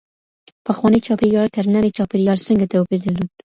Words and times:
پخوانی 0.65 0.99
چاپېریال 1.07 1.47
تر 1.55 1.65
ننني 1.73 1.91
چاپېریال 1.97 2.39
څنګه 2.47 2.65
توپیر 2.73 2.99
درلود؟ 3.05 3.29